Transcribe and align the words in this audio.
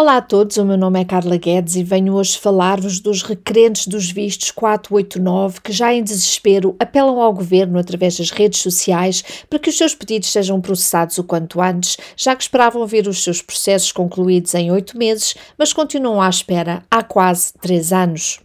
Olá 0.00 0.18
a 0.18 0.22
todos, 0.22 0.56
o 0.58 0.64
meu 0.64 0.76
nome 0.76 1.00
é 1.00 1.04
Carla 1.04 1.36
Guedes 1.36 1.74
e 1.74 1.82
venho 1.82 2.14
hoje 2.14 2.38
falar-vos 2.38 3.00
dos 3.00 3.20
requerentes 3.24 3.88
dos 3.88 4.08
vistos 4.08 4.52
489 4.52 5.60
que 5.60 5.72
já 5.72 5.92
em 5.92 6.04
desespero 6.04 6.76
apelam 6.78 7.20
ao 7.20 7.32
governo 7.32 7.80
através 7.80 8.16
das 8.16 8.30
redes 8.30 8.60
sociais 8.60 9.24
para 9.50 9.58
que 9.58 9.70
os 9.70 9.76
seus 9.76 9.96
pedidos 9.96 10.30
sejam 10.30 10.60
processados 10.60 11.18
o 11.18 11.24
quanto 11.24 11.60
antes, 11.60 11.96
já 12.16 12.36
que 12.36 12.44
esperavam 12.44 12.86
ver 12.86 13.08
os 13.08 13.24
seus 13.24 13.42
processos 13.42 13.90
concluídos 13.90 14.54
em 14.54 14.70
oito 14.70 14.96
meses, 14.96 15.34
mas 15.58 15.72
continuam 15.72 16.22
à 16.22 16.28
espera 16.28 16.84
há 16.88 17.02
quase 17.02 17.52
três 17.60 17.92
anos. 17.92 18.38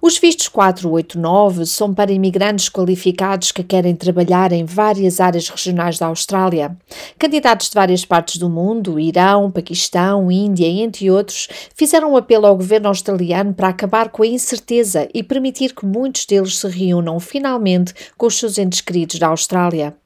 Os 0.00 0.18
vistos 0.18 0.48
489 0.48 1.66
são 1.66 1.94
para 1.94 2.12
imigrantes 2.12 2.68
qualificados 2.68 3.52
que 3.52 3.62
querem 3.62 3.94
trabalhar 3.94 4.52
em 4.52 4.64
várias 4.64 5.20
áreas 5.20 5.48
regionais 5.48 5.98
da 5.98 6.06
Austrália. 6.06 6.76
Candidatos 7.18 7.68
de 7.68 7.74
várias 7.74 8.04
partes 8.04 8.36
do 8.36 8.48
mundo, 8.48 8.98
Irão, 8.98 9.50
Paquistão, 9.50 10.30
Índia, 10.30 10.66
entre 10.66 11.10
outros, 11.10 11.48
fizeram 11.74 12.12
um 12.12 12.16
apelo 12.16 12.46
ao 12.46 12.56
governo 12.56 12.88
australiano 12.88 13.54
para 13.54 13.68
acabar 13.68 14.08
com 14.08 14.22
a 14.22 14.26
incerteza 14.26 15.08
e 15.14 15.22
permitir 15.22 15.74
que 15.74 15.86
muitos 15.86 16.26
deles 16.26 16.58
se 16.58 16.68
reúnam 16.68 17.18
finalmente 17.20 17.94
com 18.16 18.26
os 18.26 18.38
seus 18.38 18.58
entes 18.58 18.80
queridos 18.80 19.18
da 19.18 19.28
Austrália. 19.28 20.01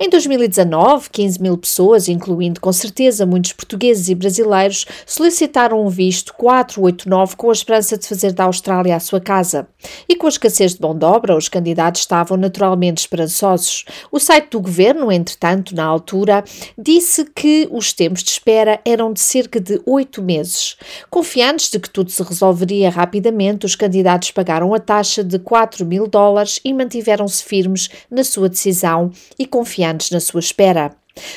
Em 0.00 0.08
2019, 0.08 1.10
15 1.10 1.42
mil 1.42 1.58
pessoas, 1.58 2.08
incluindo 2.08 2.60
com 2.60 2.72
certeza 2.72 3.26
muitos 3.26 3.52
portugueses 3.52 4.08
e 4.08 4.14
brasileiros, 4.14 4.86
solicitaram 5.04 5.84
um 5.84 5.88
visto 5.88 6.32
489 6.34 7.34
com 7.36 7.50
a 7.50 7.52
esperança 7.52 7.98
de 7.98 8.06
fazer 8.06 8.32
da 8.32 8.44
Austrália 8.44 8.94
a 8.94 9.00
sua 9.00 9.20
casa. 9.20 9.66
E 10.08 10.14
com 10.14 10.26
a 10.26 10.28
escassez 10.28 10.74
de 10.74 10.80
mão 10.80 10.96
de 10.96 11.04
obra, 11.04 11.36
os 11.36 11.48
candidatos 11.48 12.02
estavam 12.02 12.36
naturalmente 12.36 12.98
esperançosos. 12.98 13.84
O 14.12 14.20
site 14.20 14.50
do 14.50 14.60
governo, 14.60 15.10
entretanto, 15.10 15.74
na 15.74 15.84
altura, 15.84 16.44
disse 16.76 17.24
que 17.24 17.68
os 17.72 17.92
tempos 17.92 18.22
de 18.22 18.30
espera 18.30 18.80
eram 18.84 19.12
de 19.12 19.20
cerca 19.20 19.58
de 19.58 19.80
oito 19.84 20.22
meses. 20.22 20.76
Confiantes 21.10 21.70
de 21.70 21.80
que 21.80 21.90
tudo 21.90 22.10
se 22.10 22.22
resolveria 22.22 22.88
rapidamente, 22.88 23.66
os 23.66 23.74
candidatos 23.74 24.30
pagaram 24.30 24.72
a 24.74 24.78
taxa 24.78 25.24
de 25.24 25.40
4 25.40 25.84
mil 25.84 26.06
dólares 26.06 26.60
e 26.64 26.72
mantiveram-se 26.72 27.42
firmes 27.42 27.88
na 28.08 28.22
sua 28.22 28.48
decisão 28.48 29.10
e 29.36 29.47
confiantes 29.48 30.10
na 30.10 30.20
sua 30.20 30.40
espera. 30.40 30.94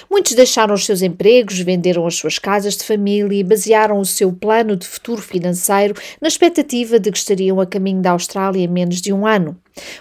Muitos 0.10 0.34
deixaram 0.34 0.76
os 0.76 0.86
seus 0.86 1.02
empregos, 1.02 1.60
venderam 1.60 2.06
as 2.06 2.16
suas 2.16 2.38
casas 2.38 2.78
de 2.78 2.84
família 2.84 3.40
e 3.40 3.44
basearam 3.44 4.00
o 4.00 4.06
seu 4.06 4.32
plano 4.32 4.76
de 4.76 4.86
futuro 4.86 5.22
financeiro 5.22 5.96
na 6.22 6.28
expectativa 6.28 7.00
de 7.00 7.12
que 7.12 7.18
estariam 7.18 7.60
a 7.60 7.66
caminho 7.66 8.02
da 8.02 8.12
Austrália 8.12 8.64
em 8.64 8.68
menos 8.68 9.02
de 9.02 9.12
um 9.12 9.26
ano. 9.26 9.58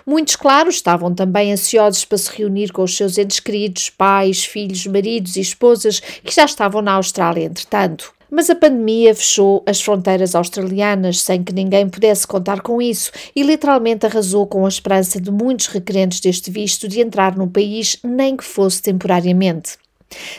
Muitos, 0.06 0.36
claro, 0.36 0.68
estavam 0.68 1.14
também 1.14 1.52
ansiosos 1.52 2.04
para 2.04 2.18
se 2.18 2.30
reunir 2.36 2.72
com 2.72 2.82
os 2.82 2.96
seus 2.96 3.16
entes 3.16 3.40
queridos, 3.40 3.88
pais, 3.88 4.44
filhos, 4.44 4.86
maridos 4.86 5.36
e 5.36 5.40
esposas 5.40 6.00
que 6.00 6.34
já 6.34 6.44
estavam 6.44 6.82
na 6.82 6.92
Austrália 6.92 7.44
entretanto. 7.44 8.19
Mas 8.30 8.48
a 8.48 8.54
pandemia 8.54 9.14
fechou 9.14 9.62
as 9.66 9.82
fronteiras 9.82 10.34
australianas 10.34 11.20
sem 11.20 11.42
que 11.42 11.52
ninguém 11.52 11.88
pudesse 11.88 12.26
contar 12.26 12.60
com 12.60 12.80
isso 12.80 13.10
e 13.34 13.42
literalmente 13.42 14.06
arrasou 14.06 14.46
com 14.46 14.64
a 14.64 14.68
esperança 14.68 15.20
de 15.20 15.30
muitos 15.30 15.66
requerentes 15.66 16.20
deste 16.20 16.50
visto 16.50 16.86
de 16.86 17.00
entrar 17.00 17.36
no 17.36 17.48
país, 17.48 17.96
nem 18.04 18.36
que 18.36 18.44
fosse 18.44 18.80
temporariamente. 18.80 19.79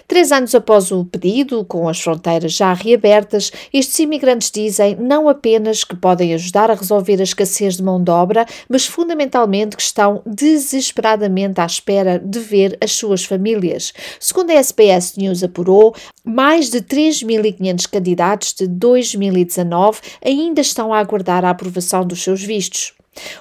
Três 0.07 0.31
anos 0.31 0.53
após 0.53 0.91
o 0.91 1.05
pedido, 1.05 1.63
com 1.63 1.87
as 1.87 1.99
fronteiras 1.99 2.53
já 2.53 2.73
reabertas, 2.73 3.51
estes 3.73 3.97
imigrantes 3.99 4.51
dizem 4.51 4.95
não 4.95 5.29
apenas 5.29 5.83
que 5.83 5.95
podem 5.95 6.33
ajudar 6.33 6.69
a 6.69 6.75
resolver 6.75 7.19
a 7.19 7.23
escassez 7.23 7.77
de 7.77 7.83
mão 7.83 8.03
de 8.03 8.11
obra, 8.11 8.45
mas 8.67 8.85
fundamentalmente 8.85 9.75
que 9.75 9.81
estão 9.81 10.21
desesperadamente 10.25 11.61
à 11.61 11.65
espera 11.65 12.19
de 12.19 12.39
ver 12.39 12.77
as 12.81 12.91
suas 12.91 13.23
famílias. 13.23 13.93
Segundo 14.19 14.51
a 14.51 14.55
SBS 14.55 15.15
News 15.17 15.43
apurou, 15.43 15.95
mais 16.23 16.69
de 16.69 16.81
3.500 16.81 17.89
candidatos 17.89 18.53
de 18.53 18.67
2019 18.67 19.99
ainda 20.23 20.61
estão 20.61 20.93
a 20.93 20.99
aguardar 20.99 21.45
a 21.45 21.49
aprovação 21.49 22.05
dos 22.05 22.21
seus 22.21 22.43
vistos. 22.43 22.93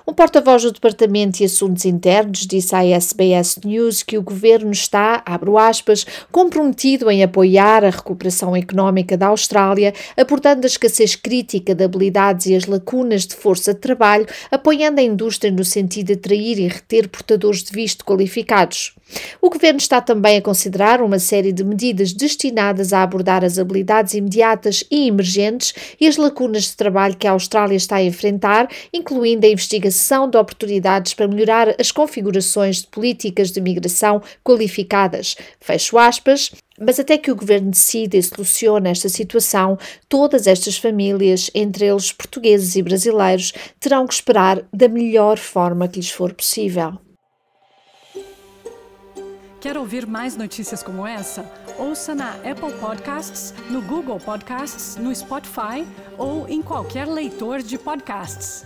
Um 0.06 0.12
porta-voz 0.12 0.64
do 0.64 0.72
Departamento 0.72 1.38
de 1.38 1.44
Assuntos 1.44 1.84
Internos 1.84 2.47
disse 2.47 2.75
à 2.75 2.84
SBS 2.84 3.60
News 3.64 4.03
que 4.03 4.19
o 4.19 4.22
governo 4.22 4.72
está, 4.72 5.22
abro 5.25 5.56
aspas, 5.56 6.04
comprometido 6.32 7.08
em 7.08 7.22
apoiar 7.22 7.84
a 7.84 7.91
recuperação 7.91 8.56
económica 8.56 9.16
da 9.16 9.28
Austrália, 9.28 9.94
aportando 10.16 10.64
a 10.64 10.66
escassez 10.66 11.14
crítica 11.14 11.75
de 11.75 11.84
habilidades 11.84 12.47
e 12.47 12.56
as 12.56 12.66
lacunas 12.66 13.26
de 13.26 13.36
força 13.36 13.72
de 13.72 13.80
trabalho, 13.80 14.26
apoiando 14.50 15.00
a 15.00 15.04
indústria 15.04 15.53
no 15.53 15.64
sentido 15.64 16.09
de 16.09 16.14
atrair 16.14 16.59
e 16.59 16.66
reter 16.66 17.09
portadores 17.09 17.62
de 17.62 17.72
visto 17.72 18.04
qualificados. 18.04 18.94
O 19.41 19.50
governo 19.50 19.78
está 19.78 20.00
também 20.00 20.38
a 20.38 20.42
considerar 20.42 21.00
uma 21.00 21.19
série 21.19 21.53
de 21.53 21.64
medidas 21.64 22.12
destinadas 22.12 22.92
a 22.92 23.03
abordar 23.03 23.44
as 23.44 23.59
habilidades 23.59 24.14
imediatas 24.14 24.84
e 24.91 25.09
emergentes 25.09 25.75
e 26.00 26.06
as 26.06 26.16
lacunas 26.16 26.64
de 26.64 26.76
trabalho 26.76 27.16
que 27.16 27.26
a 27.26 27.32
Austrália 27.32 27.76
está 27.76 27.97
a 27.97 28.04
enfrentar, 28.04 28.69
incluindo 28.92 29.47
a 29.47 29.50
investigação 29.60 30.28
de 30.28 30.38
oportunidades 30.38 31.12
para 31.12 31.28
melhorar 31.28 31.75
as 31.78 31.93
configurações 31.93 32.81
de 32.81 32.87
políticas 32.87 33.50
de 33.50 33.60
migração 33.60 34.22
qualificadas. 34.43 35.37
Fecho 35.60 35.98
aspas. 35.98 36.50
Mas 36.82 36.98
até 36.98 37.19
que 37.19 37.31
o 37.31 37.37
governo 37.37 37.71
decida 37.71 38.16
e 38.16 38.22
solucione 38.22 38.88
esta 38.88 39.10
situação, 39.10 39.78
todas 40.09 40.47
estas 40.47 40.78
famílias, 40.78 41.50
entre 41.54 41.84
eles 41.84 42.10
portugueses 42.10 42.75
e 42.75 42.82
brasileiros, 42.82 43.53
terão 43.78 44.06
que 44.06 44.15
esperar 44.15 44.62
da 44.72 44.88
melhor 44.88 45.37
forma 45.37 45.87
que 45.87 46.00
lhes 46.00 46.10
for 46.10 46.32
possível. 46.32 46.98
Quer 49.60 49.77
ouvir 49.77 50.06
mais 50.06 50.37
notícias 50.37 50.82
como 50.82 51.06
essa? 51.06 51.44
Ouça 51.78 52.15
na 52.15 52.31
Apple 52.37 52.72
Podcasts, 52.81 53.53
no 53.69 53.82
Google 53.82 54.19
Podcasts, 54.19 54.97
no 54.97 55.15
Spotify 55.15 55.87
ou 56.16 56.48
em 56.48 56.62
qualquer 56.62 57.06
leitor 57.06 57.62
de 57.62 57.77
podcasts. 57.77 58.65